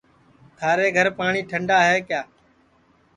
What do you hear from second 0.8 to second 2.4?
گھر پاٹؔی ٹھنڈا ہے کیا